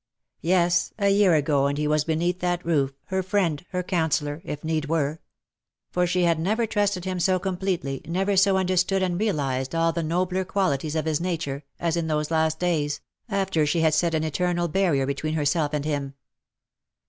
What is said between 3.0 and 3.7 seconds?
her friend,